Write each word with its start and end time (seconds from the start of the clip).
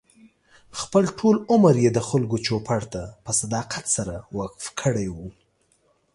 خپل 0.79 1.03
ټول 1.19 1.35
عمر 1.51 1.73
یې 1.83 1.89
د 1.93 1.99
خلکو 2.09 2.37
چوپـړ 2.45 2.81
ته 2.93 3.01
په 3.23 3.31
صداقت 3.41 3.85
سره 3.95 4.15
وقف 4.39 4.65
کړی 4.81 5.07
و. 5.15 5.17